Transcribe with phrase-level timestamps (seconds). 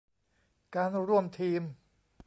[0.75, 1.61] การร่วมทีม